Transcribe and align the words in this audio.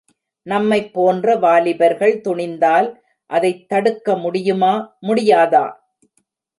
நம்மைப் 0.45 0.93
போன்ற 0.93 1.35
வாலிபர்கள் 1.35 2.21
துணிந்தால் 2.23 2.89
அதைத் 3.29 3.69
தடுக்க 3.69 4.17
முடியுமா 4.17 4.73
முடியாதா? 5.07 5.65